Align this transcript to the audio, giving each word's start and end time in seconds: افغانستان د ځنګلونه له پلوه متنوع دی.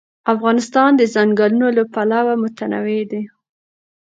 افغانستان 0.33 0.91
د 0.97 1.01
ځنګلونه 1.15 1.67
له 1.77 1.83
پلوه 1.93 2.33
متنوع 2.43 3.01
دی. 3.11 3.23